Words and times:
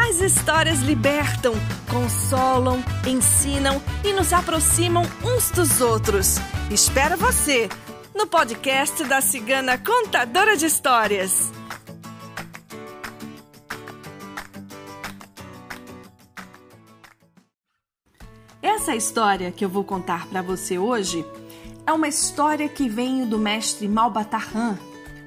As 0.00 0.20
histórias 0.20 0.78
libertam, 0.78 1.54
consolam, 1.90 2.82
ensinam 3.04 3.82
e 4.04 4.12
nos 4.12 4.32
aproximam 4.32 5.02
uns 5.24 5.50
dos 5.50 5.80
outros. 5.80 6.36
Espero 6.70 7.16
você 7.16 7.68
no 8.14 8.24
podcast 8.24 9.02
da 9.04 9.20
Cigana 9.20 9.76
Contadora 9.76 10.56
de 10.56 10.66
Histórias. 10.66 11.52
Essa 18.62 18.94
história 18.94 19.50
que 19.50 19.64
eu 19.64 19.68
vou 19.68 19.82
contar 19.82 20.28
para 20.28 20.40
você 20.40 20.78
hoje 20.78 21.26
é 21.84 21.92
uma 21.92 22.06
história 22.06 22.68
que 22.68 22.88
vem 22.88 23.26
do 23.26 23.38
mestre 23.38 23.88
Malbatarran, 23.88 24.78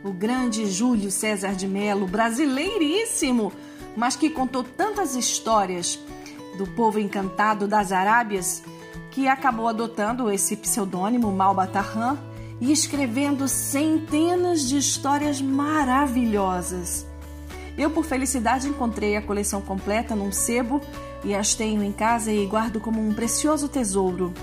o 0.01 0.13
grande 0.13 0.65
Júlio 0.71 1.11
César 1.11 1.55
de 1.55 1.67
Melo, 1.67 2.07
brasileiríssimo 2.07 3.51
mas 3.95 4.15
que 4.15 4.29
contou 4.29 4.63
tantas 4.63 5.15
histórias 5.15 5.99
do 6.57 6.67
povo 6.67 6.99
encantado 6.99 7.67
das 7.67 7.91
Arábias 7.91 8.63
que 9.11 9.27
acabou 9.27 9.67
adotando 9.67 10.31
esse 10.31 10.55
pseudônimo 10.55 11.31
Malbatarran 11.31 12.17
e 12.59 12.71
escrevendo 12.71 13.47
centenas 13.47 14.67
de 14.67 14.77
histórias 14.77 15.41
maravilhosas. 15.41 17.05
Eu, 17.77 17.89
por 17.89 18.05
felicidade, 18.05 18.67
encontrei 18.67 19.15
a 19.15 19.21
coleção 19.21 19.61
completa 19.61 20.15
num 20.15 20.31
sebo 20.31 20.81
e 21.23 21.33
as 21.33 21.55
tenho 21.55 21.83
em 21.83 21.91
casa 21.91 22.31
e 22.31 22.45
guardo 22.45 22.79
como 22.79 23.01
um 23.01 23.13
precioso 23.13 23.67
tesouro. 23.67 24.33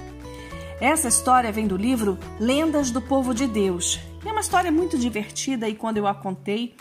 Essa 0.80 1.08
história 1.08 1.50
vem 1.52 1.66
do 1.66 1.76
livro 1.76 2.18
Lendas 2.38 2.90
do 2.90 3.00
Povo 3.00 3.34
de 3.34 3.46
Deus. 3.46 4.00
É 4.24 4.30
uma 4.30 4.40
história 4.40 4.70
muito 4.70 4.98
divertida 4.98 5.68
e 5.68 5.74
quando 5.74 5.96
eu 5.96 6.06
a 6.06 6.14
contei, 6.14 6.74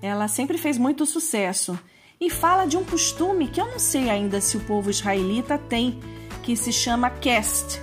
ela 0.00 0.28
sempre 0.28 0.58
fez 0.58 0.78
muito 0.78 1.06
sucesso 1.06 1.78
e 2.24 2.30
fala 2.30 2.64
de 2.64 2.74
um 2.74 2.82
costume 2.82 3.48
que 3.48 3.60
eu 3.60 3.66
não 3.66 3.78
sei 3.78 4.08
ainda 4.08 4.40
se 4.40 4.56
o 4.56 4.60
povo 4.60 4.88
israelita 4.88 5.58
tem, 5.58 6.00
que 6.42 6.56
se 6.56 6.72
chama 6.72 7.10
cast, 7.10 7.78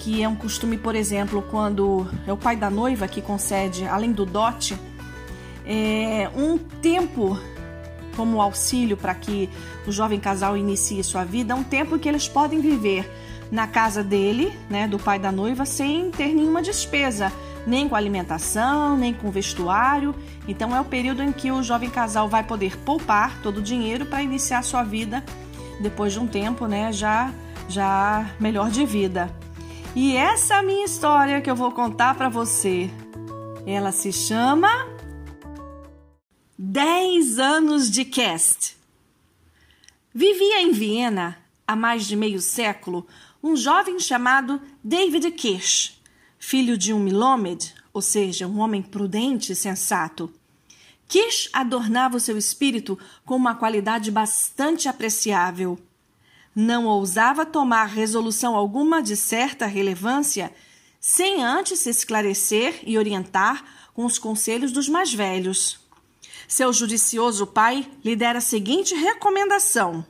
que 0.00 0.20
é 0.20 0.28
um 0.28 0.34
costume, 0.34 0.76
por 0.76 0.96
exemplo, 0.96 1.42
quando 1.48 2.08
é 2.26 2.32
o 2.32 2.36
pai 2.36 2.56
da 2.56 2.68
noiva 2.68 3.06
que 3.06 3.22
concede, 3.22 3.86
além 3.86 4.10
do 4.10 4.26
dote, 4.26 4.76
é 5.64 6.28
um 6.34 6.58
tempo 6.58 7.38
como 8.16 8.42
auxílio 8.42 8.96
para 8.96 9.14
que 9.14 9.48
o 9.86 9.92
jovem 9.92 10.18
casal 10.18 10.56
inicie 10.56 11.04
sua 11.04 11.22
vida, 11.22 11.54
um 11.54 11.62
tempo 11.62 12.00
que 12.00 12.08
eles 12.08 12.26
podem 12.26 12.60
viver 12.60 13.08
na 13.48 13.68
casa 13.68 14.02
dele, 14.02 14.52
né, 14.68 14.88
do 14.88 14.98
pai 14.98 15.20
da 15.20 15.30
noiva, 15.30 15.64
sem 15.64 16.10
ter 16.10 16.34
nenhuma 16.34 16.60
despesa 16.60 17.32
nem 17.68 17.88
com 17.88 17.94
alimentação, 17.94 18.96
nem 18.96 19.12
com 19.12 19.30
vestuário. 19.30 20.14
Então 20.48 20.74
é 20.74 20.80
o 20.80 20.84
período 20.84 21.22
em 21.22 21.30
que 21.30 21.52
o 21.52 21.62
jovem 21.62 21.90
casal 21.90 22.28
vai 22.28 22.42
poder 22.42 22.76
poupar 22.78 23.40
todo 23.42 23.58
o 23.58 23.62
dinheiro 23.62 24.06
para 24.06 24.22
iniciar 24.22 24.62
sua 24.62 24.82
vida 24.82 25.22
depois 25.80 26.12
de 26.12 26.18
um 26.18 26.26
tempo, 26.26 26.66
né, 26.66 26.92
já 26.92 27.32
já 27.68 28.34
melhor 28.40 28.70
de 28.70 28.86
vida. 28.86 29.30
E 29.94 30.16
essa 30.16 30.56
é 30.56 30.62
minha 30.62 30.86
história 30.86 31.40
que 31.42 31.50
eu 31.50 31.56
vou 31.56 31.70
contar 31.70 32.14
para 32.14 32.28
você. 32.28 32.90
Ela 33.66 33.92
se 33.92 34.10
chama 34.10 34.68
10 36.58 37.38
anos 37.38 37.90
de 37.90 38.06
cast. 38.06 38.76
Vivia 40.14 40.62
em 40.62 40.72
Viena 40.72 41.36
há 41.66 41.76
mais 41.76 42.06
de 42.06 42.16
meio 42.16 42.40
século 42.40 43.06
um 43.42 43.54
jovem 43.54 44.00
chamado 44.00 44.60
David 44.82 45.30
Kirsch 45.32 45.97
filho 46.38 46.78
de 46.78 46.92
um 46.92 46.98
Milomed, 46.98 47.74
ou 47.92 48.00
seja, 48.00 48.46
um 48.46 48.60
homem 48.60 48.82
prudente 48.82 49.52
e 49.52 49.56
sensato. 49.56 50.32
Kish 51.08 51.48
adornava 51.52 52.16
o 52.16 52.20
seu 52.20 52.36
espírito 52.36 52.98
com 53.24 53.34
uma 53.34 53.54
qualidade 53.54 54.10
bastante 54.10 54.88
apreciável. 54.88 55.78
Não 56.54 56.86
ousava 56.86 57.46
tomar 57.46 57.86
resolução 57.86 58.54
alguma 58.54 59.02
de 59.02 59.16
certa 59.16 59.66
relevância 59.66 60.52
sem 61.00 61.42
antes 61.42 61.78
se 61.80 61.90
esclarecer 61.90 62.80
e 62.84 62.98
orientar 62.98 63.64
com 63.94 64.04
os 64.04 64.18
conselhos 64.18 64.72
dos 64.72 64.88
mais 64.88 65.12
velhos. 65.12 65.80
Seu 66.46 66.72
judicioso 66.72 67.46
pai 67.46 67.88
lhe 68.04 68.16
dera 68.16 68.38
a 68.38 68.42
seguinte 68.42 68.94
recomendação: 68.94 70.04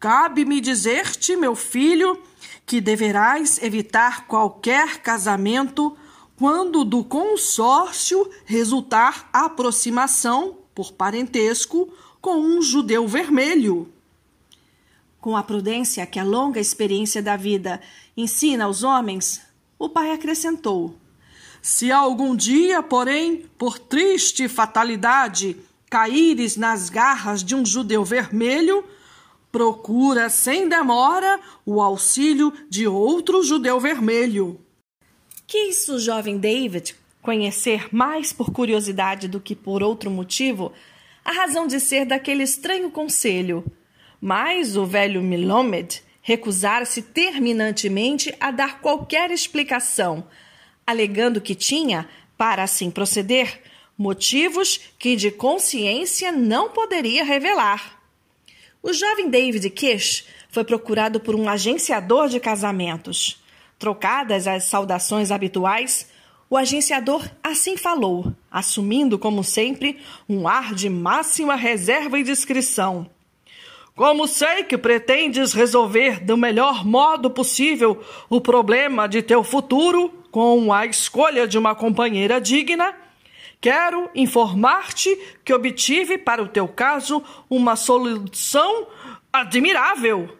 Cabe-me 0.00 0.60
dizer-te, 0.60 1.34
meu 1.34 1.56
filho, 1.56 2.22
que 2.64 2.80
deverás 2.80 3.60
evitar 3.62 4.26
qualquer 4.26 4.98
casamento 4.98 5.96
quando 6.36 6.84
do 6.84 7.02
consórcio 7.02 8.30
resultar 8.44 9.28
aproximação, 9.32 10.56
por 10.72 10.92
parentesco, 10.92 11.92
com 12.20 12.36
um 12.36 12.62
judeu 12.62 13.08
vermelho. 13.08 13.92
Com 15.20 15.36
a 15.36 15.42
prudência 15.42 16.06
que 16.06 16.20
a 16.20 16.24
longa 16.24 16.60
experiência 16.60 17.20
da 17.20 17.36
vida 17.36 17.80
ensina 18.16 18.66
aos 18.66 18.84
homens, 18.84 19.40
o 19.76 19.88
pai 19.88 20.12
acrescentou: 20.12 20.94
Se 21.60 21.90
algum 21.90 22.36
dia, 22.36 22.80
porém, 22.84 23.46
por 23.58 23.80
triste 23.80 24.46
fatalidade, 24.46 25.56
caíres 25.90 26.56
nas 26.56 26.88
garras 26.88 27.42
de 27.42 27.56
um 27.56 27.66
judeu 27.66 28.04
vermelho, 28.04 28.84
procura 29.58 30.30
sem 30.30 30.68
demora 30.68 31.40
o 31.66 31.82
auxílio 31.82 32.52
de 32.70 32.86
outro 32.86 33.42
judeu 33.42 33.80
vermelho. 33.80 34.60
Quis 35.48 35.88
o 35.88 35.98
jovem 35.98 36.38
David 36.38 36.94
conhecer 37.20 37.88
mais 37.90 38.32
por 38.32 38.52
curiosidade 38.52 39.26
do 39.26 39.40
que 39.40 39.56
por 39.56 39.82
outro 39.82 40.12
motivo 40.12 40.72
a 41.24 41.32
razão 41.32 41.66
de 41.66 41.80
ser 41.80 42.04
daquele 42.04 42.44
estranho 42.44 42.88
conselho, 42.88 43.64
mas 44.20 44.76
o 44.76 44.86
velho 44.86 45.20
Milomed 45.20 46.04
recusara-se 46.22 47.02
terminantemente 47.02 48.32
a 48.38 48.52
dar 48.52 48.80
qualquer 48.80 49.32
explicação, 49.32 50.24
alegando 50.86 51.40
que 51.40 51.56
tinha, 51.56 52.08
para 52.36 52.62
assim 52.62 52.92
proceder, 52.92 53.60
motivos 53.98 54.78
que 54.96 55.16
de 55.16 55.32
consciência 55.32 56.30
não 56.30 56.68
poderia 56.68 57.24
revelar. 57.24 57.97
O 58.82 58.92
jovem 58.92 59.28
David 59.28 59.68
Kish 59.70 60.24
foi 60.50 60.62
procurado 60.62 61.18
por 61.18 61.34
um 61.34 61.48
agenciador 61.48 62.28
de 62.28 62.38
casamentos. 62.38 63.42
Trocadas 63.76 64.46
as 64.46 64.64
saudações 64.64 65.32
habituais, 65.32 66.08
o 66.48 66.56
agenciador 66.56 67.28
assim 67.42 67.76
falou, 67.76 68.32
assumindo, 68.50 69.18
como 69.18 69.42
sempre, 69.42 69.98
um 70.28 70.46
ar 70.46 70.74
de 70.74 70.88
máxima 70.88 71.56
reserva 71.56 72.18
e 72.18 72.22
discrição. 72.22 73.10
Como 73.96 74.28
sei 74.28 74.62
que 74.62 74.78
pretendes 74.78 75.52
resolver 75.52 76.24
do 76.24 76.36
melhor 76.36 76.86
modo 76.86 77.30
possível 77.30 78.00
o 78.30 78.40
problema 78.40 79.08
de 79.08 79.22
teu 79.22 79.42
futuro 79.42 80.08
com 80.30 80.72
a 80.72 80.86
escolha 80.86 81.48
de 81.48 81.58
uma 81.58 81.74
companheira 81.74 82.40
digna, 82.40 82.94
Quero 83.60 84.08
informar-te 84.14 85.16
que 85.44 85.52
obtive 85.52 86.16
para 86.16 86.42
o 86.42 86.48
teu 86.48 86.68
caso 86.68 87.22
uma 87.50 87.74
solução 87.74 88.86
admirável. 89.32 90.36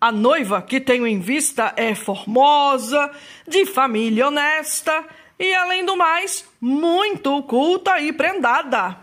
A 0.00 0.10
noiva 0.10 0.60
que 0.62 0.80
tenho 0.80 1.06
em 1.06 1.20
vista 1.20 1.72
é 1.76 1.94
formosa, 1.94 3.10
de 3.46 3.64
família 3.64 4.28
honesta 4.28 5.04
e, 5.38 5.54
além 5.54 5.84
do 5.84 5.96
mais, 5.96 6.44
muito 6.60 7.42
culta 7.44 8.00
e 8.00 8.12
prendada. 8.12 8.98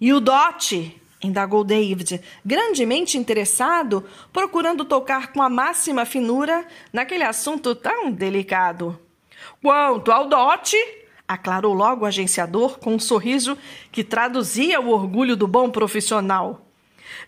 E 0.00 0.12
o 0.12 0.20
dote? 0.20 1.00
indagou 1.22 1.64
David, 1.64 2.20
grandemente 2.44 3.16
interessado, 3.16 4.04
procurando 4.30 4.84
tocar 4.84 5.32
com 5.32 5.40
a 5.40 5.48
máxima 5.48 6.04
finura 6.04 6.66
naquele 6.92 7.24
assunto 7.24 7.74
tão 7.74 8.10
delicado. 8.10 8.98
Quanto 9.62 10.12
ao 10.12 10.28
dote, 10.28 10.76
aclarou 11.26 11.72
logo 11.72 12.04
o 12.04 12.06
agenciador 12.06 12.78
com 12.78 12.94
um 12.94 12.98
sorriso 12.98 13.56
que 13.90 14.04
traduzia 14.04 14.80
o 14.80 14.90
orgulho 14.90 15.36
do 15.36 15.46
bom 15.46 15.70
profissional. 15.70 16.66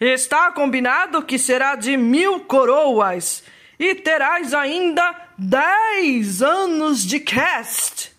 Está 0.00 0.50
combinado 0.52 1.22
que 1.22 1.38
será 1.38 1.75
de 1.75 1.96
mil 1.96 2.40
coroas 2.40 3.43
e 3.78 3.94
terás 3.94 4.52
ainda 4.52 5.14
dez 5.38 6.43
anos 6.43 7.04
de 7.04 7.20
cast. 7.20 8.12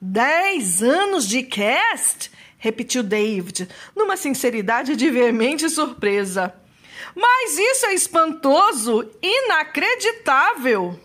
Dez 0.00 0.82
anos 0.82 1.28
de 1.28 1.42
cast? 1.42 2.30
repetiu 2.58 3.02
David, 3.02 3.68
numa 3.94 4.16
sinceridade 4.16 4.94
de 4.94 5.10
veemente 5.10 5.68
surpresa. 5.68 6.54
Mas 7.14 7.58
isso 7.58 7.86
é 7.86 7.94
espantoso, 7.94 9.10
inacreditável. 9.20 10.98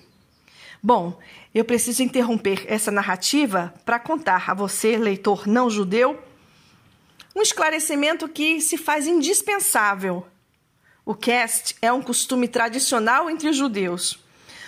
Bom, 0.81 1.18
eu 1.53 1.65
preciso 1.65 2.03
interromper 2.03 2.65
essa 2.68 2.91
narrativa 2.91 3.74
para 3.83 4.00
contar 4.00 4.50
a 4.50 4.53
você, 4.53 4.97
leitor 4.97 5.47
não 5.47 5.69
judeu, 5.69 6.21
um 7.35 7.41
esclarecimento 7.41 8.27
que 8.27 8.62
se 8.62 8.77
faz 8.77 9.07
indispensável. 9.07 10.25
O 11.06 11.15
cast 11.15 11.75
é 11.81 11.91
um 11.91 12.01
costume 12.01 12.47
tradicional 12.47 13.29
entre 13.29 13.47
os 13.47 13.56
judeus. 13.56 14.19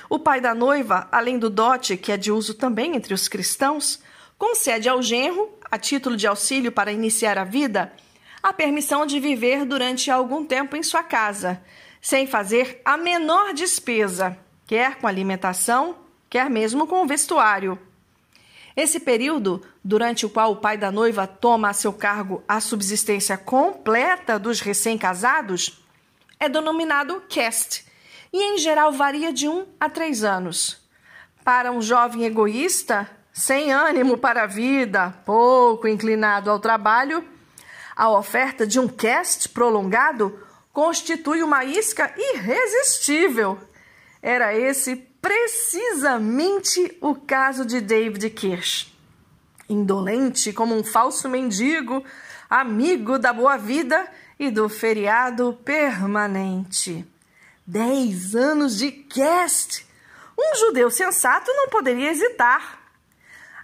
O 0.09 0.17
pai 0.17 0.41
da 0.41 0.55
noiva, 0.55 1.07
além 1.11 1.37
do 1.37 1.49
dote, 1.49 1.97
que 1.97 2.11
é 2.11 2.17
de 2.17 2.31
uso 2.31 2.53
também 2.53 2.95
entre 2.95 3.13
os 3.13 3.27
cristãos, 3.27 3.99
concede 4.37 4.87
ao 4.87 5.01
genro, 5.01 5.49
a 5.69 5.77
título 5.77 6.15
de 6.15 6.25
auxílio 6.25 6.71
para 6.71 6.91
iniciar 6.91 7.37
a 7.37 7.43
vida, 7.43 7.93
a 8.41 8.53
permissão 8.53 9.05
de 9.05 9.19
viver 9.19 9.65
durante 9.65 10.09
algum 10.09 10.45
tempo 10.45 10.75
em 10.75 10.81
sua 10.81 11.03
casa, 11.03 11.61
sem 12.01 12.25
fazer 12.25 12.81
a 12.85 12.97
menor 12.97 13.53
despesa, 13.53 14.37
quer 14.69 14.97
com 14.97 15.07
alimentação, 15.07 15.95
quer 16.29 16.47
mesmo 16.47 16.85
com 16.85 17.01
o 17.01 17.07
vestuário. 17.07 17.75
Esse 18.77 18.99
período, 18.99 19.65
durante 19.83 20.27
o 20.27 20.29
qual 20.29 20.51
o 20.51 20.57
pai 20.57 20.77
da 20.77 20.91
noiva 20.91 21.25
toma 21.25 21.71
a 21.71 21.73
seu 21.73 21.91
cargo 21.91 22.43
a 22.47 22.59
subsistência 22.61 23.35
completa 23.35 24.37
dos 24.37 24.59
recém-casados, 24.59 25.83
é 26.39 26.47
denominado 26.47 27.23
cast 27.27 27.83
e, 28.31 28.43
em 28.43 28.59
geral, 28.59 28.91
varia 28.91 29.33
de 29.33 29.47
um 29.47 29.65
a 29.79 29.89
três 29.89 30.23
anos. 30.23 30.79
Para 31.43 31.71
um 31.71 31.81
jovem 31.81 32.25
egoísta, 32.25 33.09
sem 33.33 33.71
ânimo 33.71 34.19
para 34.19 34.43
a 34.43 34.47
vida, 34.47 35.15
pouco 35.25 35.87
inclinado 35.87 36.51
ao 36.51 36.59
trabalho, 36.59 37.27
a 37.95 38.07
oferta 38.11 38.67
de 38.67 38.79
um 38.79 38.87
cast 38.87 39.49
prolongado 39.49 40.39
constitui 40.71 41.41
uma 41.41 41.65
isca 41.65 42.13
irresistível. 42.15 43.57
Era 44.21 44.53
esse 44.53 44.95
precisamente 45.21 46.97
o 47.01 47.15
caso 47.15 47.65
de 47.65 47.79
David 47.79 48.29
Kirsch. 48.29 48.93
Indolente 49.67 50.51
como 50.51 50.75
um 50.75 50.83
falso 50.83 51.29
mendigo, 51.29 52.03
amigo 52.49 53.17
da 53.19 53.31
boa 53.31 53.57
vida 53.57 54.07
e 54.39 54.49
do 54.49 54.67
feriado 54.67 55.57
permanente. 55.63 57.05
Dez 57.65 58.35
anos 58.35 58.77
de 58.77 58.91
cast! 58.91 59.87
Um 60.37 60.55
judeu 60.55 60.89
sensato 60.89 61.51
não 61.53 61.69
poderia 61.69 62.11
hesitar. 62.11 62.79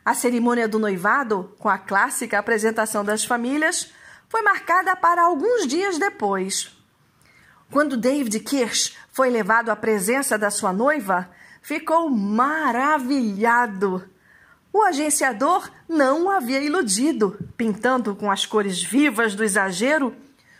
A 0.04 0.14
cerimônia 0.14 0.68
do 0.68 0.78
noivado, 0.78 1.56
com 1.58 1.68
a 1.68 1.78
clássica 1.78 2.38
apresentação 2.38 3.04
das 3.04 3.24
famílias, 3.24 3.92
foi 4.30 4.42
marcada 4.42 4.96
para 4.96 5.24
alguns 5.24 5.66
dias 5.66 5.98
depois. 5.98 6.78
Quando 7.72 7.98
David 7.98 8.40
Kirsch 8.42 8.94
foi 9.16 9.30
levado 9.30 9.70
à 9.70 9.76
presença 9.78 10.38
da 10.38 10.52
sua 10.52 10.74
noiva, 10.74 11.32
ficou 11.62 12.10
maravilhado. 12.10 14.04
O 14.74 14.84
agenciador 14.84 15.72
não 15.88 16.26
o 16.26 16.30
havia 16.30 16.62
iludido, 16.62 17.40
pintando 17.56 18.14
com 18.14 18.30
as 18.30 18.46
cores 18.46 18.84
vivas 18.84 19.34
do 19.34 19.42
exagero 19.42 20.14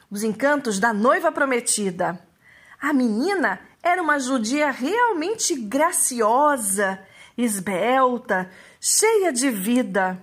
os 0.10 0.24
encantos 0.24 0.80
da 0.80 0.94
noiva 0.94 1.34
prometida. 1.34 2.18
A 2.82 2.94
menina 2.94 3.60
era 3.84 4.02
uma 4.02 4.18
judia 4.20 4.72
realmente 4.72 5.54
graciosa, 5.54 6.98
esbelta, 7.38 8.50
cheia 8.80 9.34
de 9.34 9.52
vida. 9.52 10.18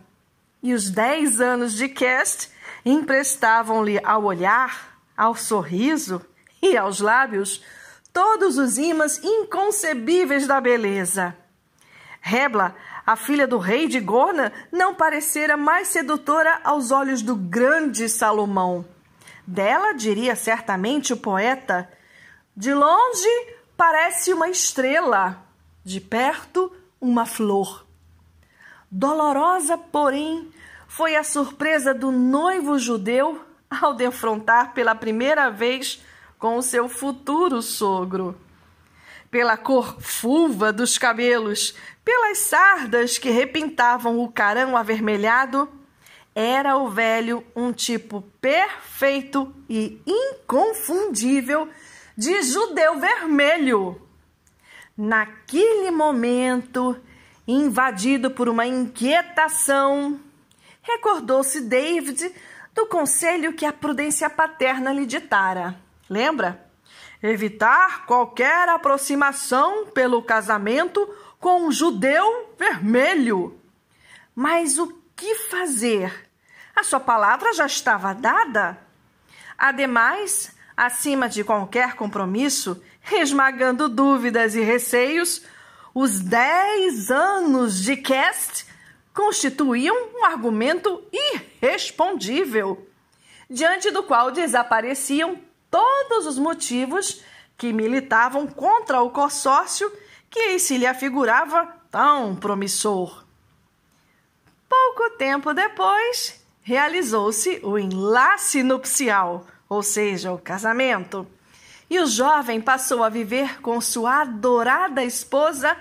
E 0.63 0.73
os 0.73 0.89
dez 0.89 1.39
anos 1.39 1.75
de 1.75 1.87
cast 1.87 2.51
emprestavam-lhe 2.83 4.01
ao 4.03 4.25
olhar, 4.25 4.99
ao 5.15 5.35
sorriso 5.35 6.25
e 6.63 6.79
aos 6.79 6.99
lábios 6.99 7.63
todos 8.13 8.59
os 8.59 8.79
imãs 8.79 9.23
inconcebíveis 9.23 10.47
da 10.47 10.61
beleza. 10.61 11.37
Rebla, 12.21 12.75
a 13.05 13.17
filha 13.17 13.47
do 13.47 13.59
rei 13.59 13.89
de 13.89 13.99
Gorna, 13.99 14.53
não 14.71 14.95
parecera 14.95 15.57
mais 15.57 15.89
sedutora 15.89 16.61
aos 16.63 16.91
olhos 16.91 17.23
do 17.23 17.35
grande 17.35 18.09
Salomão. 18.09 18.85
Dela 19.47 19.93
diria 19.93 20.37
certamente 20.37 21.13
o 21.13 21.17
poeta: 21.17 21.91
de 22.57 22.73
longe 22.73 23.29
parece 23.77 24.33
uma 24.33 24.49
estrela, 24.49 25.43
de 25.85 26.01
perto 26.01 26.73
uma 27.01 27.27
flor. 27.27 27.85
Dolorosa, 28.89 29.77
porém, 29.77 30.53
foi 30.87 31.17
a 31.17 31.25
surpresa 31.25 31.93
do 31.93 32.13
noivo 32.13 32.79
judeu 32.79 33.45
ao 33.69 33.95
defrontar 33.95 34.75
pela 34.75 34.95
primeira 34.95 35.51
vez 35.51 36.01
com 36.43 36.57
o 36.57 36.63
seu 36.63 36.89
futuro 36.89 37.63
sogro. 37.63 38.37
Pela 39.31 39.57
cor 39.57 40.01
fulva 40.01 40.73
dos 40.73 40.99
cabelos, 40.99 41.73
pelas 42.05 42.39
sardas 42.39 43.17
que 43.17 43.31
repintavam 43.31 44.19
o 44.19 44.29
carão 44.29 44.77
avermelhado, 44.77 45.69
era 46.35 46.77
o 46.77 46.91
velho 46.91 47.45
um 47.55 47.73
tipo 47.73 48.23
perfeito 48.41 49.55
e 49.69 50.03
inconfundível 50.05 51.69
de 52.17 52.43
judeu 52.43 52.99
vermelho. 52.99 54.03
Naquele 54.99 55.93
momento, 55.93 57.01
invadido 57.47 58.33
por 58.33 58.49
uma 58.49 58.67
inquietação, 58.67 60.19
recordou-se 60.83 61.61
David 61.61 62.35
do 62.75 62.85
conselho 62.87 63.53
que 63.53 63.65
a 63.65 63.73
prudência 63.73 64.29
paterna 64.29 64.93
lhe 64.93 65.07
ditara. 65.07 65.82
Lembra? 66.13 66.63
Evitar 67.23 68.05
qualquer 68.05 68.69
aproximação 68.69 69.87
pelo 69.87 70.23
casamento 70.23 71.09
com 71.41 71.67
um 71.67 71.73
judeu 71.73 72.55
vermelho. 72.59 73.59
Mas 74.35 74.79
o 74.79 74.93
que 75.17 75.35
fazer? 75.49 76.29
A 76.77 76.85
sua 76.85 77.01
palavra 77.01 77.55
já 77.55 77.65
estava 77.65 78.13
dada? 78.13 78.79
Ademais, 79.57 80.55
acima 80.77 81.31
de 81.31 81.43
qualquer 81.43 81.95
compromisso, 81.95 82.83
esmagando 83.11 83.89
dúvidas 83.89 84.55
e 84.55 84.61
receios, 84.61 85.47
os 85.95 86.21
dez 86.21 87.11
anos 87.11 87.83
de 87.83 87.97
Cast 87.97 88.67
constituíam 89.15 89.97
um 90.15 90.27
argumento 90.27 91.03
irrespondível, 91.11 92.87
diante 93.49 93.91
do 93.91 94.03
qual 94.03 94.31
desapareciam 94.31 95.41
todos 95.73 96.27
os 96.27 96.39
motivos 96.39 97.23
que 97.57 97.73
militavam 97.73 98.47
contra 98.47 99.01
o 99.01 99.11
consórcio 99.11 99.91
que 100.31 100.59
se 100.59 100.77
lhe 100.77 100.87
afigurava 100.87 101.67
tão 101.91 102.37
promissor. 102.37 103.25
Pouco 104.69 105.17
tempo 105.17 105.55
depois, 105.55 106.41
realizou-se 106.63 107.61
o 107.63 107.79
enlace 107.79 108.63
nupcial, 108.63 109.47
ou 109.69 109.83
seja, 109.83 110.31
o 110.33 110.39
casamento 110.39 111.27
e 111.89 111.99
o 112.01 112.07
jovem 112.07 112.61
passou 112.61 113.05
a 113.05 113.09
viver 113.09 113.61
com 113.61 113.81
sua 113.81 114.23
adorada 114.23 115.05
esposa 115.05 115.77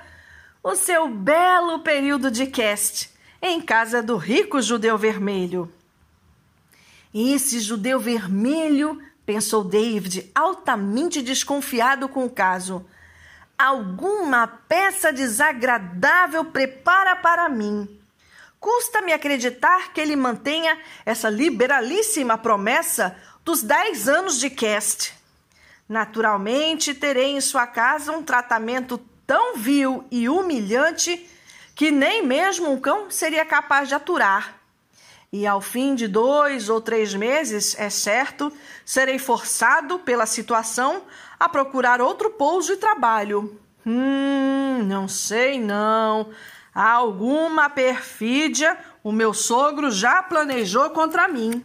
o 0.62 0.76
seu 0.76 1.08
belo 1.08 1.80
período 1.80 2.30
de 2.30 2.48
cast 2.48 3.10
em 3.42 3.62
casa 3.62 4.04
do 4.04 4.18
rico 4.18 4.62
judeu 4.62 4.98
vermelho. 4.98 5.72
Esse 7.14 7.60
judeu 7.60 8.00
vermelho, 8.00 9.02
pensou 9.26 9.64
David, 9.64 10.30
altamente 10.34 11.22
desconfiado 11.22 12.10
com 12.10 12.26
o 12.26 12.30
caso, 12.30 12.86
alguma 13.58 14.48
peça 14.48 15.14
desagradável 15.14 16.46
prepara 16.46 17.16
para 17.16 17.48
mim. 17.48 17.88
Custa-me 18.60 19.12
acreditar 19.12 19.92
que 19.92 20.00
ele 20.00 20.16
mantenha 20.16 20.78
essa 21.06 21.30
liberalíssima 21.30 22.38
promessa 22.38 23.16
dos 23.44 23.64
dez 23.64 24.08
anos 24.08 24.40
de 24.40 24.50
cast. 24.50 25.14
Naturalmente, 25.90 26.94
terei 26.94 27.32
em 27.32 27.42
sua 27.42 27.66
casa 27.68 28.12
um 28.12 28.24
tratamento 28.24 29.00
tão 29.26 29.58
vil 29.58 30.06
e 30.12 30.30
humilhante 30.30 31.28
que 31.76 31.90
nem 31.90 32.26
mesmo 32.26 32.72
um 32.72 32.80
cão 32.80 33.10
seria 33.10 33.44
capaz 33.44 33.88
de 33.88 33.96
aturar. 33.96 34.61
E 35.34 35.48
ao 35.48 35.62
fim 35.62 35.96
de 35.96 36.10
dois 36.10 36.68
ou 36.68 36.82
três 36.82 37.14
meses, 37.14 37.74
é 37.80 37.90
certo, 37.90 38.52
serei 38.86 39.18
forçado 39.18 39.98
pela 40.00 40.26
situação 40.26 41.04
a 41.40 41.48
procurar 41.48 42.02
outro 42.02 42.32
pouso 42.32 42.74
e 42.74 42.78
trabalho. 42.78 43.58
Hum, 43.86 44.84
não 44.84 45.08
sei 45.08 45.58
não. 45.58 46.32
Há 46.76 46.92
alguma 46.92 47.70
perfídia 47.70 48.78
o 49.04 49.12
meu 49.12 49.34
sogro 49.34 49.90
já 49.90 50.22
planejou 50.22 50.90
contra 50.90 51.30
mim. 51.30 51.64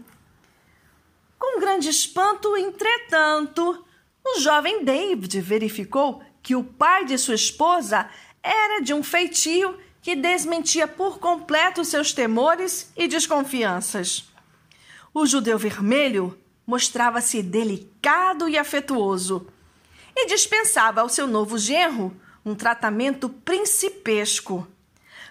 Com 1.37 1.61
grande 1.61 1.88
espanto, 1.88 2.56
entretanto, 2.56 3.85
o 4.25 4.40
jovem 4.40 4.85
David 4.85 5.40
verificou 5.40 6.23
que 6.40 6.54
o 6.54 6.62
pai 6.62 7.04
de 7.04 7.18
sua 7.18 7.35
esposa 7.35 8.08
era 8.42 8.80
de 8.80 8.94
um 8.94 9.02
feitio 9.02 9.76
que 10.06 10.14
desmentia 10.14 10.86
por 10.86 11.18
completo 11.18 11.84
seus 11.84 12.12
temores 12.12 12.92
e 12.96 13.08
desconfianças. 13.08 14.30
O 15.12 15.26
judeu 15.26 15.58
vermelho 15.58 16.38
mostrava-se 16.64 17.42
delicado 17.42 18.48
e 18.48 18.56
afetuoso 18.56 19.48
e 20.14 20.28
dispensava 20.28 21.00
ao 21.00 21.08
seu 21.08 21.26
novo 21.26 21.58
genro 21.58 22.16
um 22.44 22.54
tratamento 22.54 23.28
principesco. 23.28 24.64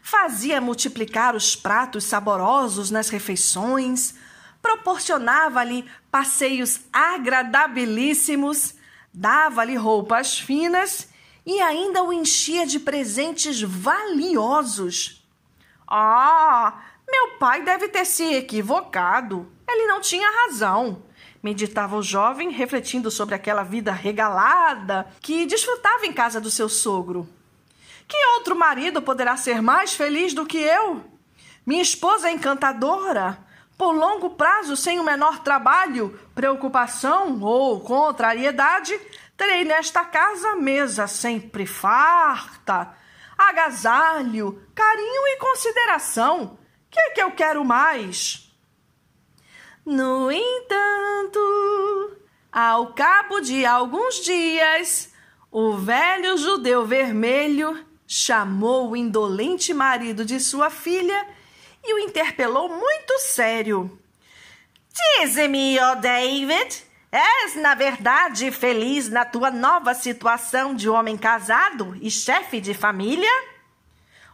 Fazia 0.02 0.60
multiplicar 0.60 1.38
os 1.38 1.56
pratos 1.56 2.04
saborosos 2.04 2.92
nas 2.92 3.08
refeições, 3.08 4.16
proporcionava-lhe 4.62 5.86
passeios 6.12 6.82
agradabilíssimos, 6.92 8.74
dava-lhe 9.14 9.78
roupas 9.78 10.38
finas 10.38 11.15
e 11.46 11.62
ainda 11.62 12.04
o 12.04 12.12
enchia 12.12 12.66
de 12.66 12.80
presentes 12.80 13.62
valiosos. 13.62 15.24
Ah, 15.88 16.82
meu 17.08 17.38
pai 17.38 17.62
deve 17.64 17.88
ter 17.88 18.06
se 18.06 18.34
equivocado. 18.34 19.48
Ele 19.68 19.86
não 19.86 20.02
tinha 20.02 20.28
razão. 20.44 21.04
Meditava 21.44 21.96
o 21.96 22.02
jovem, 22.02 22.50
refletindo 22.50 23.12
sobre 23.12 23.36
aquela 23.36 23.62
vida 23.62 23.92
regalada 23.92 25.08
que 25.22 25.46
desfrutava 25.46 26.06
em 26.06 26.12
casa 26.12 26.42
do 26.42 26.50
seu 26.50 26.68
sogro. 26.68 27.30
Que 28.08 28.18
outro 28.38 28.56
marido 28.56 29.02
poderá 29.02 29.38
ser 29.38 29.62
mais 29.62 29.94
feliz 29.94 30.34
do 30.34 30.46
que 30.46 30.58
eu? 30.58 31.04
Minha 31.66 31.84
esposa 31.84 32.30
é 32.30 32.32
encantadora. 32.32 33.38
Por 33.78 33.92
longo 33.92 34.32
prazo, 34.32 34.78
sem 34.78 35.00
o 35.00 35.04
menor 35.04 35.40
trabalho, 35.40 36.18
preocupação 36.34 37.42
ou 37.42 37.82
contrariedade, 37.82 38.98
terei 39.38 39.64
nesta 39.64 40.06
casa 40.06 40.56
mesa 40.56 41.08
sempre 41.08 41.66
farta, 41.66 42.96
agasalho, 43.38 44.62
carinho 44.74 45.28
e 45.28 45.38
consideração. 45.38 46.58
Que 46.90 47.00
é 47.00 47.10
que 47.12 47.22
eu 47.22 47.32
quero 47.32 47.66
mais? 47.66 48.50
No 49.86 50.32
entanto, 50.32 52.18
ao 52.52 52.94
cabo 52.94 53.42
de 53.42 53.66
alguns 53.66 54.24
dias, 54.24 55.14
o 55.52 55.78
velho 55.78 56.38
judeu 56.38 56.86
vermelho 56.86 57.86
chamou 58.08 58.92
o 58.92 58.96
indolente 58.96 59.74
marido 59.74 60.24
de 60.24 60.40
sua 60.40 60.70
filha 60.70 61.28
e 61.84 61.94
o 61.94 62.00
interpelou 62.00 62.70
muito 62.70 63.20
sério. 63.20 64.00
Dize-me, 65.20 65.78
ó 65.80 65.92
oh 65.92 65.96
David, 65.98 66.85
és 67.16 67.56
na 67.56 67.74
verdade 67.74 68.52
feliz 68.52 69.10
na 69.10 69.24
tua 69.24 69.50
nova 69.50 69.94
situação 69.94 70.76
de 70.76 70.90
homem 70.90 71.18
casado 71.18 71.98
e 72.02 72.12
chefe 72.12 72.60
de 72.60 72.74
família? 72.74 73.32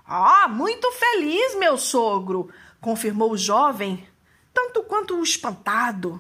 Ah, 0.03 0.47
muito 0.47 0.91
feliz, 0.93 1.55
meu 1.55 1.77
sogro, 1.77 2.51
confirmou 2.81 3.31
o 3.31 3.38
jovem, 3.38 4.07
tanto 4.51 4.81
quanto 4.81 5.21
espantado. 5.21 6.19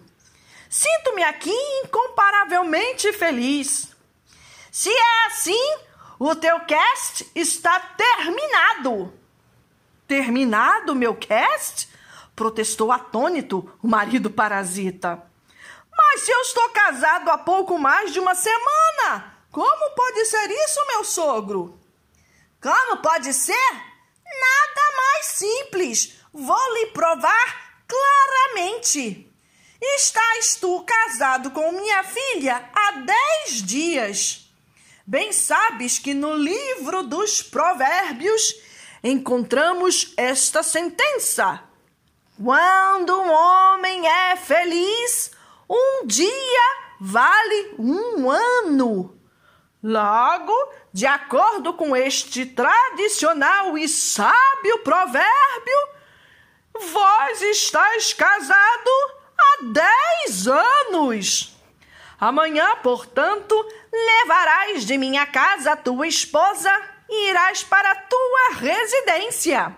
Sinto-me 0.69 1.23
aqui 1.23 1.51
incomparavelmente 1.83 3.11
feliz. 3.11 3.95
Se 4.71 4.89
é 4.89 5.25
assim, 5.25 5.75
o 6.19 6.35
teu 6.35 6.59
cast 6.61 7.27
está 7.33 7.79
terminado. 7.79 9.11
Terminado, 10.07 10.95
meu 10.95 11.15
cast? 11.15 11.89
Protestou 12.35 12.91
atônito 12.91 13.67
o 13.81 13.87
marido 13.87 14.29
parasita. 14.29 15.30
Mas 15.95 16.21
se 16.21 16.31
eu 16.31 16.41
estou 16.41 16.69
casado 16.69 17.29
há 17.29 17.37
pouco 17.37 17.77
mais 17.77 18.11
de 18.13 18.19
uma 18.19 18.35
semana, 18.35 19.37
como 19.51 19.95
pode 19.95 20.25
ser 20.25 20.49
isso, 20.49 20.87
meu 20.87 21.03
sogro? 21.03 21.79
Como 22.61 22.97
pode 22.97 23.33
ser? 23.33 23.73
Nada 23.73 24.95
mais 24.97 25.25
simples. 25.25 26.13
Vou 26.33 26.73
lhe 26.75 26.87
provar 26.87 27.83
claramente: 27.87 29.29
Estás 29.81 30.55
tu 30.55 30.83
casado 30.83 31.51
com 31.51 31.71
minha 31.71 32.03
filha 32.03 32.69
há 32.73 32.91
dez 32.91 33.63
dias. 33.63 34.47
Bem 35.05 35.33
sabes 35.33 35.97
que 35.99 36.13
no 36.13 36.35
livro 36.35 37.03
dos 37.03 37.41
Provérbios 37.41 38.55
encontramos 39.03 40.13
esta 40.15 40.63
sentença: 40.63 41.63
Quando 42.41 43.19
um 43.19 43.31
homem 43.31 44.07
é 44.07 44.35
feliz, 44.37 45.31
um 45.73 46.05
dia 46.05 46.63
vale 46.99 47.75
um 47.79 48.29
ano. 48.29 49.17
Logo, 49.83 50.53
de 50.93 51.07
acordo 51.07 51.73
com 51.73 51.95
este 51.95 52.45
tradicional 52.45 53.77
e 53.77 53.87
sábio 53.87 54.79
provérbio, 54.83 55.91
Vós 56.73 57.41
estáis 57.41 58.13
casado 58.13 58.89
há 59.37 59.57
dez 59.63 60.47
anos. 60.47 61.55
Amanhã, 62.19 62.75
portanto, 62.77 63.55
levarás 63.91 64.85
de 64.85 64.97
minha 64.97 65.25
casa 65.25 65.75
tua 65.75 66.07
esposa 66.07 66.71
e 67.09 67.29
irás 67.29 67.63
para 67.63 67.91
a 67.91 67.95
tua 67.95 68.59
residência. 68.59 69.75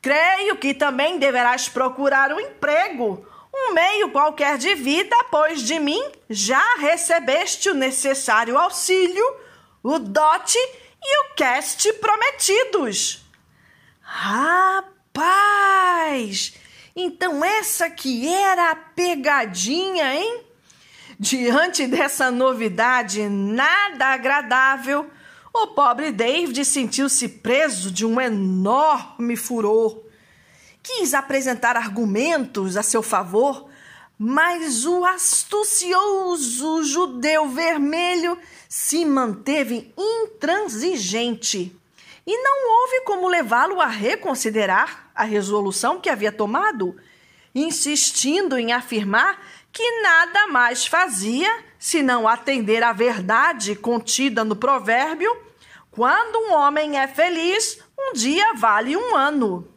Creio 0.00 0.56
que 0.56 0.72
também 0.72 1.18
deverás 1.18 1.68
procurar 1.68 2.32
um 2.32 2.38
emprego, 2.38 3.26
um 3.56 3.72
meio 3.72 4.10
qualquer 4.10 4.58
de 4.58 4.74
vida, 4.74 5.16
pois 5.30 5.62
de 5.62 5.78
mim 5.78 6.02
já 6.28 6.76
recebeste 6.76 7.70
o 7.70 7.74
necessário 7.74 8.58
auxílio, 8.58 9.24
o 9.82 9.98
dote 9.98 10.58
e 11.02 11.22
o 11.22 11.34
cast 11.34 11.90
prometidos. 11.94 13.24
Rapaz! 14.00 14.94
Então 16.94 17.44
essa 17.44 17.90
que 17.90 18.28
era 18.28 18.70
a 18.70 18.76
pegadinha, 18.76 20.14
hein? 20.14 20.40
Diante 21.18 21.86
dessa 21.86 22.30
novidade 22.30 23.26
nada 23.28 24.08
agradável, 24.08 25.10
o 25.52 25.68
pobre 25.68 26.12
David 26.12 26.62
sentiu-se 26.64 27.28
preso 27.28 27.90
de 27.90 28.04
um 28.04 28.20
enorme 28.20 29.34
furor. 29.34 30.04
Quis 30.86 31.14
apresentar 31.14 31.76
argumentos 31.76 32.76
a 32.76 32.82
seu 32.82 33.02
favor, 33.02 33.68
mas 34.16 34.86
o 34.86 35.04
astucioso 35.04 36.84
judeu 36.84 37.48
vermelho 37.48 38.38
se 38.68 39.04
manteve 39.04 39.92
intransigente 39.98 41.76
e 42.24 42.40
não 42.40 42.70
houve 42.70 43.00
como 43.00 43.26
levá-lo 43.26 43.80
a 43.80 43.86
reconsiderar 43.88 45.10
a 45.12 45.24
resolução 45.24 46.00
que 46.00 46.08
havia 46.08 46.30
tomado, 46.30 46.96
insistindo 47.52 48.56
em 48.56 48.72
afirmar 48.72 49.44
que 49.72 50.02
nada 50.02 50.46
mais 50.46 50.86
fazia 50.86 51.64
senão 51.80 52.28
atender 52.28 52.84
à 52.84 52.92
verdade 52.92 53.74
contida 53.74 54.44
no 54.44 54.54
provérbio: 54.54 55.36
quando 55.90 56.36
um 56.46 56.52
homem 56.52 56.96
é 56.96 57.08
feliz, 57.08 57.80
um 57.98 58.12
dia 58.12 58.54
vale 58.54 58.96
um 58.96 59.16
ano. 59.16 59.75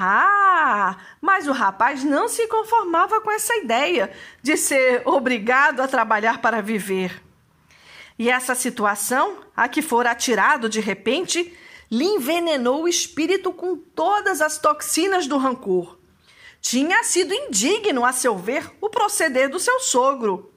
Ah, 0.00 0.96
mas 1.20 1.48
o 1.48 1.52
rapaz 1.52 2.04
não 2.04 2.28
se 2.28 2.46
conformava 2.46 3.20
com 3.20 3.32
essa 3.32 3.56
ideia 3.56 4.12
de 4.40 4.56
ser 4.56 5.02
obrigado 5.04 5.80
a 5.80 5.88
trabalhar 5.88 6.40
para 6.40 6.62
viver. 6.62 7.20
E 8.16 8.30
essa 8.30 8.54
situação, 8.54 9.38
a 9.56 9.68
que 9.68 9.82
fora 9.82 10.12
atirado 10.12 10.68
de 10.68 10.80
repente, 10.80 11.56
lhe 11.90 12.04
envenenou 12.04 12.82
o 12.82 12.88
espírito 12.88 13.52
com 13.52 13.76
todas 13.76 14.40
as 14.40 14.58
toxinas 14.58 15.26
do 15.26 15.36
rancor. 15.36 15.98
Tinha 16.60 17.02
sido 17.02 17.34
indigno, 17.34 18.04
a 18.04 18.12
seu 18.12 18.36
ver, 18.36 18.70
o 18.80 18.88
proceder 18.88 19.48
do 19.48 19.58
seu 19.58 19.80
sogro. 19.80 20.52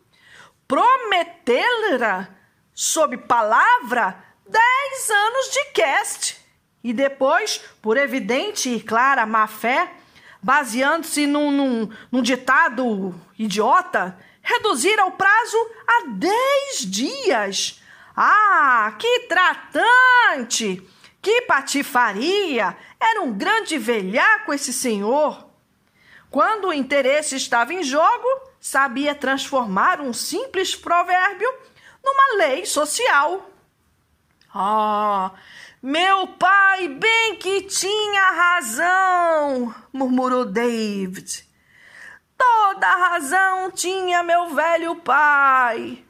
Prometê-la, 0.68 2.30
sob 2.74 3.18
palavra, 3.18 4.24
dez 4.46 5.10
anos 5.10 5.52
de 5.52 5.66
cast. 5.74 6.41
E 6.84 6.94
depois, 6.94 7.62
por 7.82 7.98
evidente 7.98 8.70
e 8.70 8.82
clara 8.82 9.26
má 9.26 9.48
fé, 9.48 9.94
baseando-se 10.42 11.28
num, 11.28 11.52
num, 11.52 11.90
num 12.12 12.22
ditado 12.22 13.14
idiota, 13.38 14.18
reduzir 14.42 15.00
ao 15.00 15.12
prazo 15.12 15.58
a 15.88 16.08
dez 16.08 16.80
dias. 16.80 17.82
Ah, 18.16 18.94
que 18.98 19.20
tratante! 19.22 20.82
Que 21.22 21.44
patifaria! 21.44 22.76
Era 23.00 23.22
um 23.22 23.34
grande 23.34 23.78
velhaco 23.78 24.54
esse 24.54 24.74
senhor. 24.74 25.48
Quando 26.32 26.70
o 26.70 26.74
interesse 26.74 27.36
estava 27.36 27.74
em 27.74 27.84
jogo, 27.84 28.28
sabia 28.60 29.14
transformar 29.14 30.02
um 30.02 30.14
simples 30.14 30.76
provérbio 30.76 31.52
numa 32.04 32.38
lei 32.38 32.66
social. 32.66 33.50
Ah, 34.54 35.32
meu 35.82 36.28
pai 36.28 36.88
bem 36.88 37.36
que 37.38 37.62
tinha 37.64 38.32
razão, 38.32 39.74
murmurou 39.92 40.46
David. 40.46 41.44
Toda 42.38 42.88
razão 42.88 43.72
tinha 43.72 44.22
meu 44.22 44.54
velho 44.54 44.96
pai. 44.98 46.04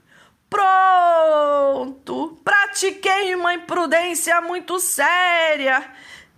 Pronto! 0.49 2.37
Pratiquei 2.43 3.33
uma 3.33 3.53
imprudência 3.53 4.41
muito 4.41 4.77
séria. 4.77 5.89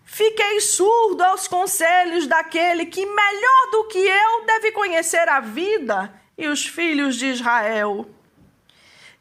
Fiquei 0.06 0.60
surdo 0.60 1.24
aos 1.24 1.48
conselhos 1.48 2.28
daquele 2.28 2.86
que, 2.86 3.04
melhor 3.04 3.72
do 3.72 3.86
que 3.86 3.98
eu, 3.98 4.46
deve 4.46 4.72
conhecer 4.72 5.28
a 5.28 5.40
vida 5.40 6.14
e 6.38 6.48
os 6.48 6.68
filhos 6.68 7.16
de 7.16 7.26
Israel. 7.26 8.08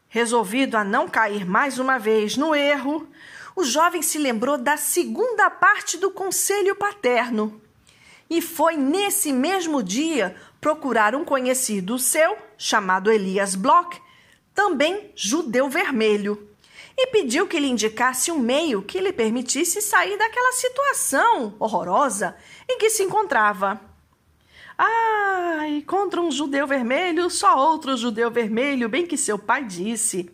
Resolvido 0.07 0.75
a 0.77 0.83
não 0.83 1.09
cair 1.09 1.43
mais 1.47 1.79
uma 1.79 1.97
vez 1.97 2.37
no 2.37 2.53
erro, 2.53 3.07
o 3.55 3.63
jovem 3.63 4.01
se 4.01 4.17
lembrou 4.17 4.57
da 4.57 4.77
segunda 4.77 5.49
parte 5.49 5.97
do 5.97 6.11
conselho 6.11 6.75
paterno 6.75 7.61
e 8.29 8.41
foi 8.41 8.75
nesse 8.75 9.31
mesmo 9.31 9.83
dia 9.83 10.35
procurar 10.59 11.13
um 11.13 11.23
conhecido 11.23 11.99
seu, 11.99 12.37
chamado 12.57 13.11
Elias 13.11 13.53
Bloch, 13.53 14.01
também 14.55 15.11
judeu 15.15 15.69
vermelho, 15.69 16.49
e 16.97 17.07
pediu 17.07 17.47
que 17.47 17.59
lhe 17.59 17.69
indicasse 17.69 18.31
um 18.31 18.39
meio 18.39 18.81
que 18.81 18.99
lhe 18.99 19.11
permitisse 19.11 19.81
sair 19.81 20.17
daquela 20.17 20.51
situação 20.53 21.55
horrorosa 21.59 22.35
em 22.69 22.77
que 22.77 22.89
se 22.89 23.03
encontrava. 23.03 23.81
Ai, 24.77 25.83
contra 25.85 26.21
um 26.21 26.31
judeu 26.31 26.65
vermelho, 26.65 27.29
só 27.29 27.57
outro 27.57 27.95
judeu 27.97 28.31
vermelho, 28.31 28.89
bem 28.89 29.05
que 29.05 29.17
seu 29.17 29.37
pai 29.37 29.63
disse. 29.63 30.31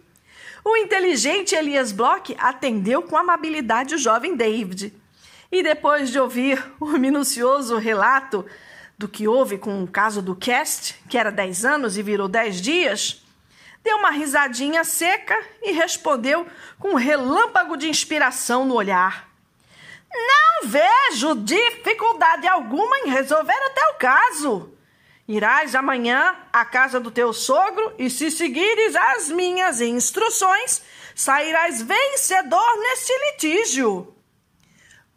O 0.63 0.75
inteligente 0.75 1.55
Elias 1.55 1.91
Bloch 1.91 2.35
atendeu 2.37 3.01
com 3.01 3.17
amabilidade 3.17 3.95
o 3.95 3.97
jovem 3.97 4.35
David. 4.35 4.93
E 5.51 5.63
depois 5.63 6.11
de 6.11 6.19
ouvir 6.19 6.63
o 6.79 6.87
minucioso 6.97 7.77
relato 7.77 8.45
do 8.97 9.07
que 9.07 9.27
houve 9.27 9.57
com 9.57 9.81
o 9.83 9.87
caso 9.87 10.21
do 10.21 10.35
Cast, 10.35 10.95
que 11.07 11.17
era 11.17 11.31
10 11.31 11.65
anos 11.65 11.97
e 11.97 12.03
virou 12.03 12.27
10 12.27 12.61
dias, 12.61 13.23
deu 13.83 13.97
uma 13.97 14.11
risadinha 14.11 14.83
seca 14.83 15.41
e 15.63 15.71
respondeu 15.71 16.45
com 16.77 16.89
um 16.89 16.95
relâmpago 16.95 17.77
de 17.77 17.87
inspiração 17.87 18.65
no 18.65 18.75
olhar. 18.75 19.29
Não 20.13 20.67
vejo 20.67 21.35
dificuldade 21.35 22.47
alguma 22.47 22.97
em 22.99 23.09
resolver 23.09 23.53
o 23.53 23.73
teu 23.73 23.93
caso. 23.93 24.78
Irás 25.29 25.75
amanhã 25.75 26.35
à 26.51 26.65
casa 26.65 26.99
do 26.99 27.11
teu 27.11 27.31
sogro 27.31 27.93
e, 27.99 28.09
se 28.09 28.31
seguires 28.31 28.95
as 28.95 29.29
minhas 29.29 29.79
instruções, 29.79 30.81
sairás 31.13 31.83
vencedor 31.83 32.79
neste 32.79 33.13
litígio. 33.27 34.15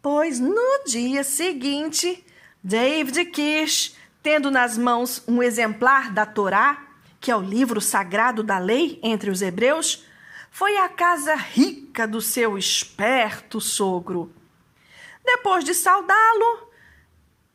Pois 0.03 0.39
no 0.39 0.83
dia 0.85 1.23
seguinte, 1.23 2.23
David 2.63 3.25
Kish, 3.31 3.95
tendo 4.21 4.51
nas 4.51 4.77
mãos 4.77 5.23
um 5.27 5.41
exemplar 5.41 6.13
da 6.13 6.27
Torá, 6.27 6.85
que 7.19 7.31
é 7.31 7.35
o 7.35 7.41
livro 7.41 7.81
sagrado 7.81 8.43
da 8.43 8.59
lei 8.59 8.99
entre 9.01 9.31
os 9.31 9.41
hebreus, 9.41 10.05
foi 10.51 10.77
à 10.77 10.89
casa 10.89 11.33
rica 11.33 12.07
do 12.07 12.21
seu 12.21 12.55
esperto 12.55 13.59
sogro. 13.59 14.31
Depois 15.25 15.63
de 15.63 15.73
saudá-lo, 15.73 16.71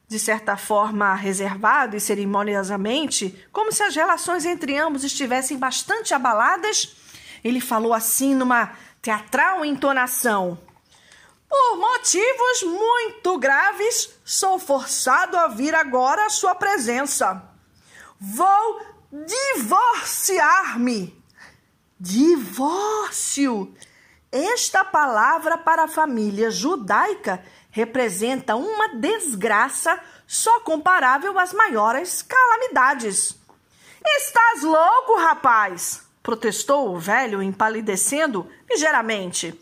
de 0.09 0.19
certa 0.19 0.57
forma 0.57 1.15
reservado 1.15 1.95
e 1.95 2.01
cerimoniosamente, 2.01 3.47
como 3.53 3.71
se 3.71 3.83
as 3.83 3.95
relações 3.95 4.47
entre 4.47 4.79
ambos 4.79 5.05
estivessem 5.05 5.59
bastante 5.59 6.15
abaladas, 6.15 6.97
ele 7.45 7.61
falou 7.61 7.93
assim 7.93 8.35
numa 8.35 8.73
teatral 9.03 9.67
entonação: 9.67 10.59
Por 11.47 11.77
motivos 11.77 12.63
muito 12.63 13.39
graves, 13.39 14.09
sou 14.25 14.59
forçado 14.59 15.37
a 15.37 15.49
vir 15.49 15.75
agora 15.75 16.25
à 16.25 16.31
sua 16.31 16.55
presença. 16.55 17.43
Vou 18.19 18.81
divorciar-me. 19.13 21.23
Divórcio! 22.01 23.75
Esta 24.31 24.85
palavra 24.85 25.57
para 25.57 25.85
a 25.85 25.89
família 25.89 26.51
judaica 26.51 27.43
representa 27.71 28.57
uma 28.57 28.89
desgraça 28.97 29.99
só 30.27 30.61
comparável 30.61 31.39
às 31.39 31.53
maiores 31.53 32.23
calamidades. 32.23 33.37
Estás 34.05 34.63
louco, 34.63 35.17
rapaz? 35.19 36.09
protestou 36.29 36.95
o 36.95 36.99
velho, 36.99 37.43
empalidecendo 37.43 38.51
ligeiramente. 38.69 39.59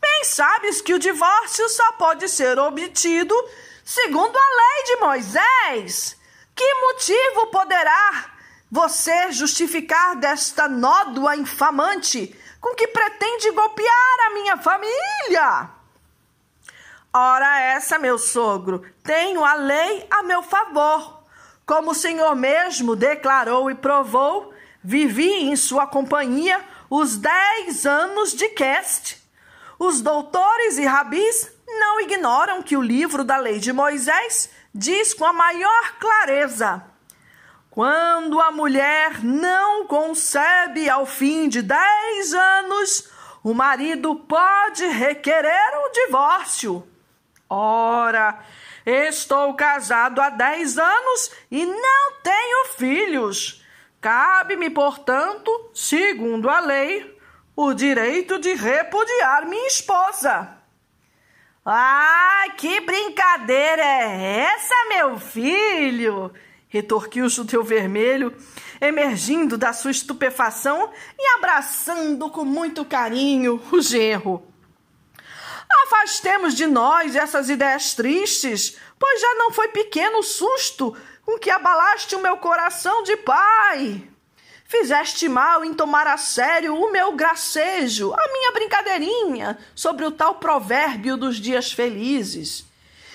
Bem 0.00 0.24
sabes 0.24 0.80
que 0.80 0.94
o 0.94 0.98
divórcio 0.98 1.68
só 1.68 1.92
pode 1.92 2.26
ser 2.26 2.58
obtido 2.58 3.34
segundo 3.84 4.34
a 4.34 4.40
lei 4.40 4.84
de 4.84 4.96
Moisés. 4.96 6.16
Que 6.54 6.74
motivo 6.74 7.48
poderá 7.48 8.30
você 8.70 9.30
justificar 9.30 10.16
desta 10.16 10.66
nódoa 10.66 11.36
infamante 11.36 12.34
com 12.62 12.74
que 12.74 12.88
pretende 12.88 13.50
golpear 13.50 14.26
a 14.26 14.30
minha 14.30 14.56
família? 14.56 15.75
Ora, 17.18 17.58
essa, 17.60 17.98
meu 17.98 18.18
sogro, 18.18 18.84
tenho 19.02 19.42
a 19.42 19.54
lei 19.54 20.06
a 20.10 20.22
meu 20.22 20.42
favor. 20.42 21.24
Como 21.64 21.92
o 21.92 21.94
Senhor 21.94 22.36
mesmo 22.36 22.94
declarou 22.94 23.70
e 23.70 23.74
provou, 23.74 24.52
vivi 24.84 25.48
em 25.48 25.56
sua 25.56 25.86
companhia 25.86 26.62
os 26.90 27.16
dez 27.16 27.86
anos 27.86 28.34
de 28.34 28.50
Cast. 28.50 29.16
Os 29.78 30.02
doutores 30.02 30.76
e 30.76 30.84
rabis 30.84 31.50
não 31.66 32.02
ignoram 32.02 32.62
que 32.62 32.76
o 32.76 32.82
livro 32.82 33.24
da 33.24 33.38
lei 33.38 33.60
de 33.60 33.72
Moisés 33.72 34.50
diz 34.74 35.14
com 35.14 35.24
a 35.24 35.32
maior 35.32 35.94
clareza: 35.98 36.84
quando 37.70 38.38
a 38.42 38.50
mulher 38.50 39.24
não 39.24 39.86
concebe 39.86 40.90
ao 40.90 41.06
fim 41.06 41.48
de 41.48 41.62
dez 41.62 42.34
anos, 42.34 43.08
o 43.42 43.54
marido 43.54 44.16
pode 44.16 44.86
requerer 44.88 45.78
o 45.82 45.88
divórcio. 45.88 46.86
Ora, 47.48 48.40
estou 48.84 49.54
casado 49.54 50.20
há 50.20 50.30
dez 50.30 50.78
anos 50.78 51.30
e 51.50 51.64
não 51.64 52.12
tenho 52.22 52.66
filhos. 52.76 53.64
Cabe-me, 54.00 54.70
portanto, 54.70 55.70
segundo 55.74 56.48
a 56.48 56.60
lei, 56.60 57.18
o 57.54 57.72
direito 57.72 58.38
de 58.38 58.54
repudiar 58.54 59.46
minha 59.46 59.66
esposa. 59.66 60.56
Ah, 61.64 62.44
que 62.56 62.80
brincadeira 62.80 63.82
é 63.82 64.40
essa, 64.40 64.74
meu 64.88 65.18
filho? 65.18 66.32
retorquiu 66.68 67.24
o 67.26 67.28
judeu 67.28 67.64
vermelho, 67.64 68.36
emergindo 68.80 69.56
da 69.56 69.72
sua 69.72 69.90
estupefação 69.90 70.90
e 71.18 71.26
abraçando 71.38 72.28
com 72.30 72.44
muito 72.44 72.84
carinho 72.84 73.62
o 73.72 73.80
genro. 73.80 74.42
Afastemos 75.86 76.54
de 76.54 76.66
nós 76.66 77.14
essas 77.14 77.48
ideias 77.48 77.94
tristes, 77.94 78.76
pois 78.98 79.20
já 79.20 79.34
não 79.36 79.52
foi 79.52 79.68
pequeno 79.68 80.18
o 80.18 80.22
susto 80.22 80.96
com 81.24 81.38
que 81.38 81.48
abalaste 81.48 82.16
o 82.16 82.20
meu 82.20 82.36
coração 82.38 83.04
de 83.04 83.16
pai. 83.18 84.02
Fizeste 84.64 85.28
mal 85.28 85.64
em 85.64 85.72
tomar 85.72 86.08
a 86.08 86.16
sério 86.16 86.74
o 86.74 86.90
meu 86.90 87.12
gracejo, 87.12 88.12
a 88.12 88.32
minha 88.32 88.50
brincadeirinha 88.50 89.58
sobre 89.76 90.04
o 90.04 90.10
tal 90.10 90.34
provérbio 90.36 91.16
dos 91.16 91.36
dias 91.36 91.70
felizes. 91.70 92.66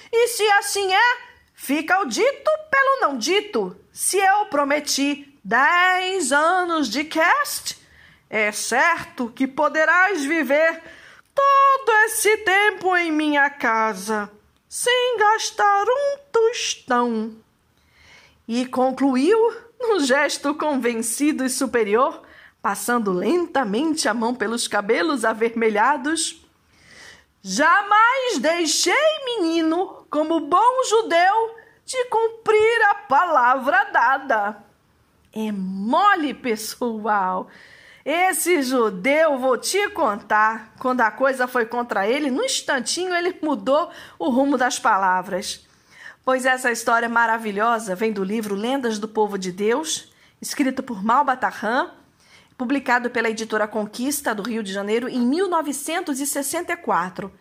E 0.10 0.30
se 0.30 0.50
assim 0.52 0.94
é, 0.94 1.18
fica 1.54 2.00
o 2.00 2.06
dito 2.06 2.52
pelo 2.70 3.02
não 3.02 3.18
dito. 3.18 3.76
Se 3.92 4.18
eu 4.18 4.46
prometi 4.46 5.38
dez 5.44 6.32
anos 6.32 6.90
de 6.90 7.04
cast, 7.04 7.78
é 8.30 8.50
certo 8.54 9.30
que 9.36 9.46
poderás 9.46 10.24
viver 10.24 10.82
todo 11.34 11.92
esse 12.06 12.38
tempo 12.38 12.96
em 12.96 13.12
minha 13.12 13.50
casa, 13.50 14.30
sem 14.68 15.18
gastar 15.18 15.86
um 15.88 16.18
tostão. 16.32 17.36
E 18.48 18.66
concluiu 18.66 19.38
num 19.80 20.00
gesto 20.00 20.54
convencido 20.54 21.44
e 21.44 21.50
superior, 21.50 22.22
passando 22.62 23.12
lentamente 23.12 24.08
a 24.08 24.14
mão 24.14 24.36
pelos 24.36 24.68
cabelos 24.68 25.26
avermelhados. 25.26 26.46
Jamais 27.42 28.38
deixei, 28.38 28.94
menino, 29.26 30.06
como 30.10 30.42
bom 30.42 30.84
judeu, 30.88 31.56
de 31.86 32.06
cumprir 32.06 32.82
a 32.90 32.96
palavra 32.96 33.86
dada. 33.86 34.64
É 35.34 35.52
mole, 35.52 36.34
pessoal. 36.34 37.48
Esse 38.04 38.64
judeu, 38.64 39.38
vou 39.38 39.58
te 39.58 39.90
contar, 39.90 40.74
quando 40.80 41.02
a 41.02 41.12
coisa 41.12 41.48
foi 41.48 41.66
contra 41.66 42.08
ele, 42.08 42.32
no 42.32 42.44
instantinho 42.44 43.14
ele 43.14 43.38
mudou 43.42 43.92
o 44.18 44.30
rumo 44.30 44.58
das 44.58 44.80
palavras. 44.80 45.66
Pois 46.26 46.46
essa 46.46 46.72
história 46.72 47.08
maravilhosa 47.08 47.96
vem 47.96 48.12
do 48.12 48.24
livro 48.24 48.56
Lendas 48.56 48.98
do 48.98 49.08
Povo 49.08 49.38
de 49.38 49.52
Deus, 49.52 50.12
escrito 50.42 50.82
por 50.82 51.04
Malbatarran, 51.04 51.92
publicado 52.58 53.10
pela 53.10 53.30
editora 53.30 53.68
Conquista 53.68 54.34
do 54.34 54.44
Rio 54.44 54.64
de 54.64 54.74
Janeiro 54.74 55.08
em 55.08 55.20
1964. 55.20 57.32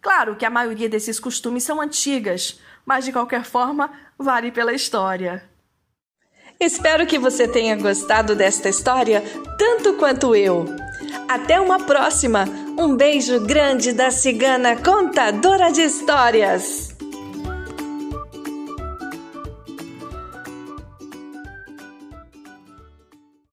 Claro 0.00 0.36
que 0.36 0.46
a 0.46 0.50
maioria 0.50 0.88
desses 0.88 1.20
costumes 1.20 1.62
são 1.62 1.80
antigas, 1.80 2.60
mas 2.84 3.04
de 3.04 3.12
qualquer 3.12 3.44
forma 3.44 3.92
vale 4.16 4.50
pela 4.50 4.72
história. 4.72 5.48
Espero 6.60 7.06
que 7.06 7.20
você 7.20 7.46
tenha 7.46 7.76
gostado 7.76 8.34
desta 8.34 8.68
história 8.68 9.22
tanto 9.56 9.94
quanto 9.94 10.34
eu. 10.34 10.66
Até 11.28 11.60
uma 11.60 11.78
próxima! 11.78 12.46
Um 12.76 12.96
beijo 12.96 13.38
grande 13.38 13.92
da 13.92 14.10
cigana 14.10 14.74
contadora 14.74 15.70
de 15.70 15.82
histórias! 15.82 16.97